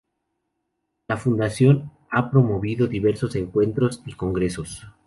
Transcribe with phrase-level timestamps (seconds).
[1.07, 4.87] La Fundación ha promovido diversos encuentros y congresos.